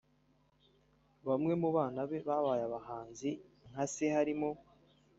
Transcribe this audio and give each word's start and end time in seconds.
Bamwe 1.27 1.53
mu 1.61 1.69
bana 1.75 1.99
be 2.09 2.17
babaye 2.27 2.61
abahanzi 2.69 3.29
nka 3.69 3.83
se 3.93 4.05
harimo 4.15 4.49